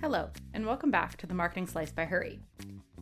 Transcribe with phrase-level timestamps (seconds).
[0.00, 2.38] Hello, and welcome back to the Marketing Slice by Hurree,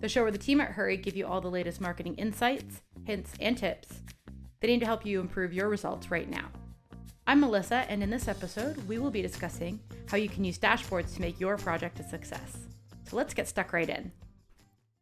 [0.01, 3.35] the show where the team at Hurree give you all the latest marketing insights, hints,
[3.39, 4.01] and tips
[4.61, 6.47] that aim to help you improve your results right now.
[7.27, 9.79] I'm Melissa, and in this episode, we will be discussing
[10.09, 12.57] how you can use dashboards to make your project a success.
[13.05, 14.11] So let's get stuck right in.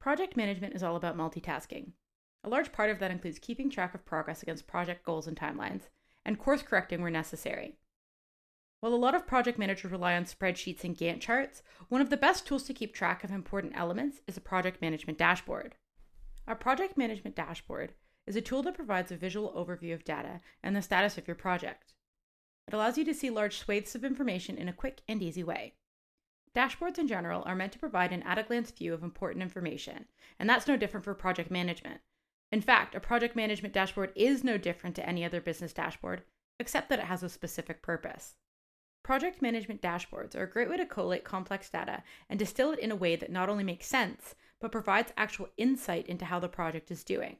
[0.00, 1.92] Project management is all about multitasking.
[2.42, 5.82] A large part of that includes keeping track of progress against project goals and timelines,
[6.24, 7.78] and course correcting where necessary.
[8.80, 12.16] While a lot of project managers rely on spreadsheets and Gantt charts, one of the
[12.16, 15.76] best tools to keep track of important elements is a project management dashboard.
[16.46, 17.94] A project management dashboard
[18.26, 21.34] is a tool that provides a visual overview of data and the status of your
[21.34, 21.94] project.
[22.68, 25.74] It allows you to see large swathes of information in a quick and easy way.
[26.54, 30.06] Dashboards in general are meant to provide an at a glance view of important information,
[30.38, 32.00] and that's no different for project management.
[32.52, 36.22] In fact, a project management dashboard is no different to any other business dashboard,
[36.60, 38.36] except that it has a specific purpose.
[39.04, 42.90] Project management dashboards are a great way to collate complex data and distill it in
[42.90, 46.90] a way that not only makes sense, but provides actual insight into how the project
[46.90, 47.36] is doing.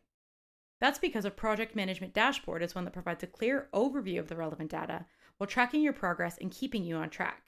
[0.79, 4.37] That's because a project management dashboard is one that provides a clear overview of the
[4.37, 5.07] relevant data
[5.39, 7.45] while tracking your progress and keeping you on track.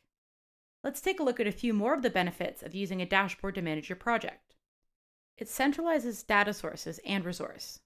[0.83, 3.55] Let's take a look at a few more of the benefits of using a dashboard
[3.57, 4.55] to manage your project.
[5.37, 7.81] It centralizes data sources and resource.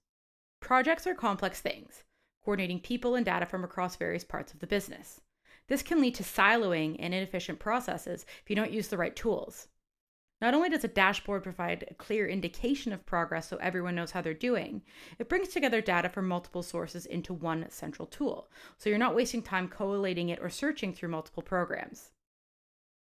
[0.61, 2.05] Projects are complex things,
[2.45, 5.19] coordinating people and data from across various parts of the business.
[5.71, 9.69] This can lead to siloing and inefficient processes if you don't use the right tools.
[10.41, 14.19] Not only does a dashboard provide a clear indication of progress so everyone knows how
[14.19, 14.81] they're doing,
[15.17, 19.41] it brings together data from multiple sources into one central tool, so you're not wasting
[19.41, 22.11] time collating it or searching through multiple programs.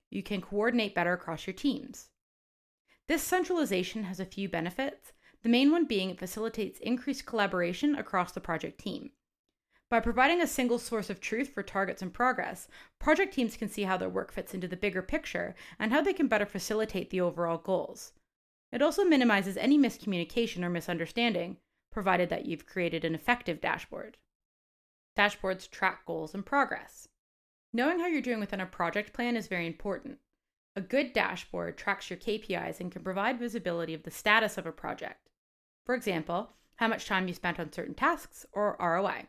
[0.09, 2.11] You can coordinate better across your teams.
[3.09, 8.31] This centralization has a few benefits, the main one being it facilitates increased collaboration across
[8.31, 9.11] the project team.
[9.93, 12.67] By providing a single source of truth for targets and progress,
[12.99, 16.15] project teams can see how their work fits into the bigger picture and how they
[16.15, 18.15] can better facilitate the overall goals.
[18.73, 21.59] It also minimizes any miscommunication or misunderstanding,
[21.91, 24.17] provided that you've created an effective dashboard.
[25.15, 27.09] Dashboards track goals and progress.
[27.71, 30.21] Knowing how you're doing within a project plan is very important.
[30.75, 34.73] A good dashboard tracks your KPIs and can provide visibility of the status of a
[34.73, 35.29] project.
[35.85, 39.27] For example, how much time you spent on certain tasks or ROI.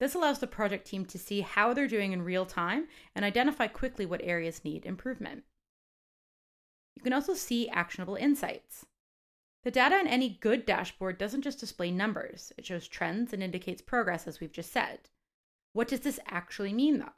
[0.00, 3.68] This allows the project team to see how they're doing in real time and identify
[3.68, 5.44] quickly what areas need improvement.
[6.96, 8.86] You can also see actionable insights.
[9.62, 13.80] The data in any good dashboard doesn't just display numbers, it shows trends and indicates
[13.80, 15.08] progress, as we've just said.
[15.72, 17.14] What does this actually mean, though?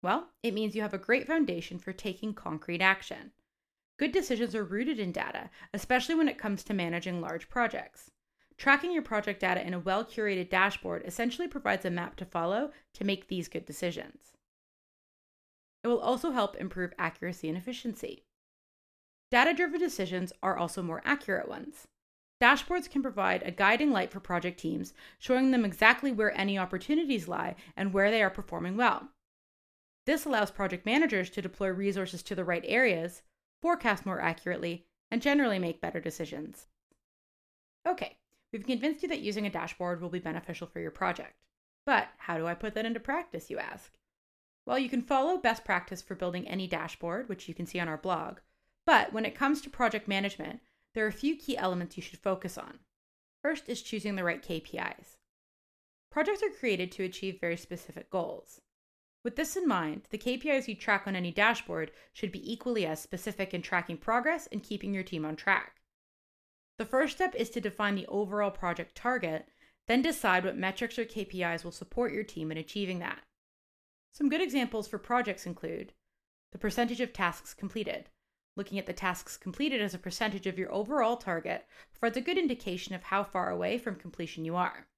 [0.00, 3.32] Well, it means you have a great foundation for taking concrete action.
[3.98, 8.12] Good decisions are rooted in data, especially when it comes to managing large projects.
[8.58, 12.72] Tracking your project data in a well curated dashboard essentially provides a map to follow
[12.94, 14.32] to make these good decisions.
[15.84, 18.24] It will also help improve accuracy and efficiency.
[19.30, 21.86] Data driven decisions are also more accurate ones.
[22.42, 27.28] Dashboards can provide a guiding light for project teams, showing them exactly where any opportunities
[27.28, 29.08] lie and where they are performing well.
[30.06, 33.22] This allows project managers to deploy resources to the right areas,
[33.60, 36.66] forecast more accurately, and generally make better decisions.
[37.86, 38.16] Okay,
[38.52, 41.34] We've convinced you that using a dashboard will be beneficial for your project.
[41.84, 43.92] But how do I put that into practice, you ask?
[44.66, 47.88] Well, you can follow best practice for building any dashboard, which you can see on
[47.88, 48.38] our blog.
[48.84, 50.60] But when it comes to project management,
[50.94, 52.78] there are a few key elements you should focus on.
[53.42, 55.16] First is choosing the right KPIs.
[56.10, 58.60] Projects are created to achieve very specific goals.
[59.24, 63.00] With this in mind, the KPIs you track on any dashboard should be equally as
[63.00, 65.77] specific in tracking progress and keeping your team on track.
[66.78, 69.48] The first step is to define the overall project target,
[69.88, 73.22] then decide what metrics or KPIs will support your team in achieving that.
[74.12, 75.92] Some good examples for projects include
[76.52, 78.08] the percentage of tasks completed.
[78.56, 82.38] Looking at the tasks completed as a percentage of your overall target provides a good
[82.38, 84.88] indication of how far away from completion you are.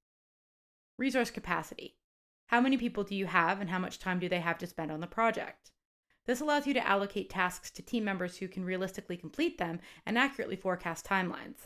[0.98, 1.96] Resource capacity.
[2.46, 4.92] How many people do you have and how much time do they have to spend
[4.92, 5.70] on the project?
[6.30, 10.16] This allows you to allocate tasks to team members who can realistically complete them and
[10.16, 11.56] accurately forecast timelines.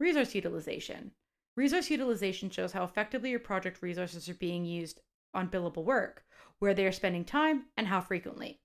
[0.00, 1.12] Resource utilization.
[1.54, 4.98] Resource utilization shows how effectively your project resources are being used
[5.34, 6.24] on billable work,
[6.58, 8.58] where they are spending time, and how frequently.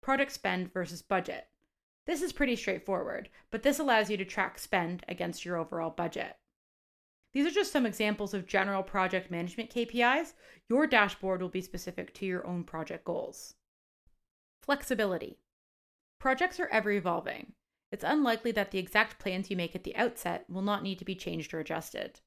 [0.00, 1.46] Project spend versus budget.
[2.06, 6.38] This is pretty straightforward, but this allows you to track spend against your overall budget.
[7.34, 10.32] These are just some examples of general project management KPIs.
[10.70, 13.52] Your dashboard will be specific to your own project goals.
[14.62, 15.38] Flexibility.
[16.18, 17.52] Projects are ever evolving.
[17.92, 21.04] It's unlikely that the exact plans you make at the outset will not need to
[21.04, 22.20] be changed or adjusted.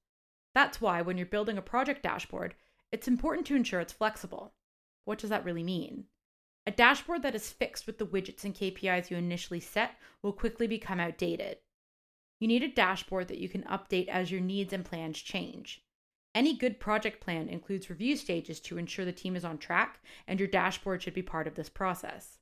[0.55, 2.55] That's why, when you're building a project dashboard,
[2.91, 4.53] it's important to ensure it's flexible.
[5.05, 6.05] What does that really mean?
[6.65, 10.67] A dashboard that is fixed with the widgets and KPIs you initially set will quickly
[10.67, 11.57] become outdated.
[12.39, 15.83] You need a dashboard that you can update as your needs and plans change.
[16.35, 20.39] Any good project plan includes review stages to ensure the team is on track, and
[20.39, 22.37] your dashboard should be part of this process.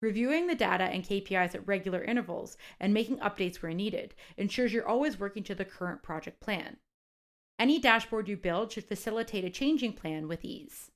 [0.00, 4.86] Reviewing the data and KPIs at regular intervals and making updates where needed ensures you're
[4.86, 6.76] always working to the current project plan.
[7.58, 10.90] Any dashboard you build should facilitate a changing plan with ease.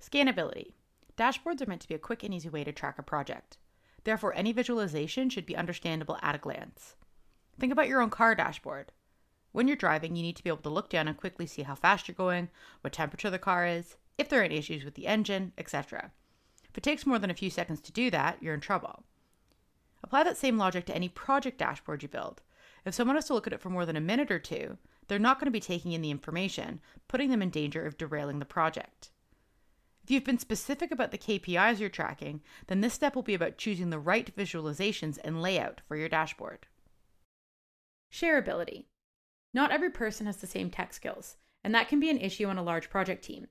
[0.00, 0.74] Scannability.
[1.16, 3.56] Dashboards are meant to be a quick and easy way to track a project.
[4.04, 6.96] Therefore, any visualization should be understandable at a glance.
[7.58, 8.92] Think about your own car dashboard.
[9.52, 11.74] When you're driving, you need to be able to look down and quickly see how
[11.74, 12.50] fast you're going,
[12.82, 16.12] what temperature the car is, if there are any issues with the engine, etc.
[16.68, 19.04] If it takes more than a few seconds to do that, you're in trouble.
[20.02, 22.42] Apply that same logic to any project dashboard you build.
[22.84, 25.18] If someone has to look at it for more than a minute or two, they're
[25.18, 28.44] not going to be taking in the information, putting them in danger of derailing the
[28.44, 29.10] project.
[30.04, 33.58] If you've been specific about the KPIs you're tracking, then this step will be about
[33.58, 36.66] choosing the right visualizations and layout for your dashboard.
[38.12, 38.84] Shareability.
[39.52, 42.58] Not every person has the same tech skills, and that can be an issue on
[42.58, 43.48] a large project team.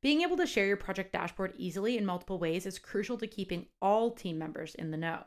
[0.00, 3.66] Being able to share your project dashboard easily in multiple ways is crucial to keeping
[3.80, 5.22] all team members in the know.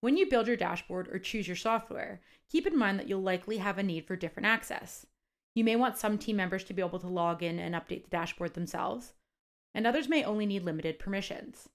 [0.00, 3.58] When you build your dashboard or choose your software, keep in mind that you'll likely
[3.58, 5.06] have a need for different access.
[5.54, 8.10] You may want some team members to be able to log in and update the
[8.10, 9.12] dashboard themselves,
[9.74, 11.68] and others may only need limited permissions.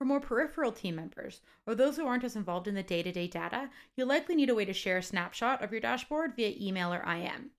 [0.00, 3.12] For more peripheral team members, or those who aren't as involved in the day to
[3.12, 6.54] day data, you'll likely need a way to share a snapshot of your dashboard via
[6.58, 7.50] email or IM.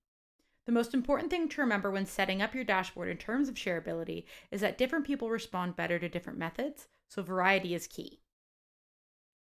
[0.65, 4.25] The most important thing to remember when setting up your dashboard in terms of shareability
[4.49, 8.23] is that different people respond better to different methods, so variety is key.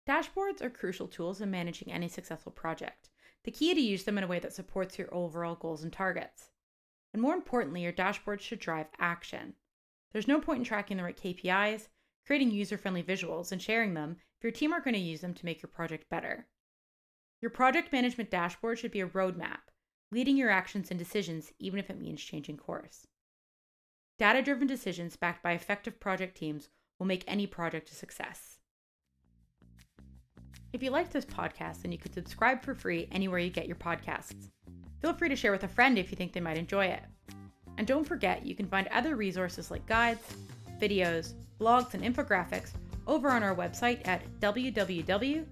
[0.10, 3.12] Dashboards are crucial tools in managing any successful project.
[3.44, 5.94] The key is to use them in a way that supports your overall goals and
[5.94, 6.50] targets.
[7.14, 9.54] And more importantly, your dashboard should drive action.
[10.14, 11.90] There's no point in tracking the right KPIs,
[12.28, 15.34] creating user friendly visuals, and sharing them if your team aren't going to use them
[15.34, 16.46] to make your project better.
[17.42, 19.72] Your project management dashboard should be a roadmap,
[20.12, 23.08] leading your actions and decisions, even if it means changing course.
[24.20, 26.68] Data driven decisions backed by effective project teams
[27.00, 28.58] will make any project a success.
[30.74, 33.78] If you like this podcast, then you can subscribe for free anywhere you get your
[33.78, 34.50] podcasts.
[35.02, 37.04] Feel free to share with a friend if you think they might enjoy it.
[37.78, 40.36] And don't forget, you can find other resources like guides,
[40.82, 42.72] videos, blogs, and infographics
[43.06, 45.44] over on our website at www.hurree.co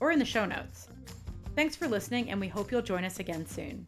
[0.00, 0.88] or in the show notes.
[1.54, 3.86] Thanks for listening, and we hope you'll join us again soon.